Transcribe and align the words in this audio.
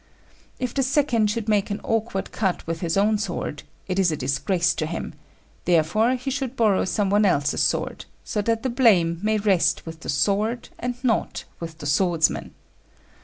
If 0.57 0.73
the 0.73 0.81
second 0.81 1.29
should 1.29 1.47
make 1.47 1.69
an 1.69 1.79
awkward 1.83 2.31
cut 2.31 2.65
with 2.65 2.79
his 2.81 2.97
own 2.97 3.19
sword, 3.19 3.61
it 3.87 3.99
is 3.99 4.11
a 4.11 4.17
disgrace 4.17 4.73
to 4.73 4.87
him; 4.87 5.13
therefore 5.65 6.15
he 6.15 6.31
should 6.31 6.55
borrow 6.55 6.85
some 6.85 7.11
one 7.11 7.23
else's 7.23 7.61
sword, 7.61 8.05
so 8.23 8.41
that 8.41 8.63
the 8.63 8.69
blame 8.71 9.19
may 9.21 9.37
rest 9.37 9.85
with 9.85 9.99
the 9.99 10.09
sword, 10.09 10.69
and 10.79 10.95
not 11.03 11.43
with 11.59 11.77
the 11.77 11.85
swordsman. 11.85 12.55